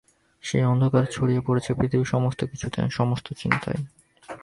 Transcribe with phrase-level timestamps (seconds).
[0.43, 3.81] সেই অন্ধকার ছড়িয়ে পড়েছে পৃথিবীর সমস্ত কিছুতে, সমস্ত চিন্তায়।